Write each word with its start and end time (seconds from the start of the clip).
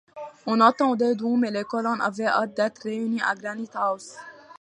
On 0.47 0.59
attendait 0.61 1.13
donc, 1.13 1.39
mais 1.41 1.51
les 1.51 1.63
colons 1.63 1.99
avaient 1.99 2.25
hâte 2.25 2.55
d’être 2.57 2.81
réunis 2.85 3.21
à 3.21 3.35
Granite-house. 3.35 4.15